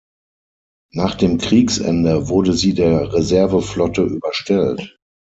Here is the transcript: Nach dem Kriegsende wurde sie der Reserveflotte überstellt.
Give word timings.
Nach 0.95 1.13
dem 1.13 1.37
Kriegsende 1.37 2.27
wurde 2.27 2.53
sie 2.53 2.73
der 2.73 3.13
Reserveflotte 3.13 4.01
überstellt. 4.01 4.97